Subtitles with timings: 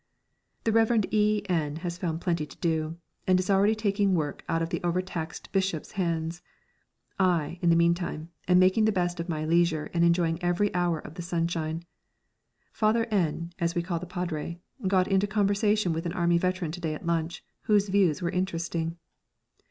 [0.63, 4.63] The Reverend E N has found plenty to do, and is already taking work out
[4.63, 6.41] of the overtaxed Bishop's hands.
[7.19, 10.97] I, in the meantime, am making the best of my leisure and enjoying every hour
[10.97, 11.83] of the sunshine.
[12.71, 16.81] "Father N.," as we call the padre, got into conversation with an Army veteran to
[16.81, 18.97] day at lunch, whose views were interesting.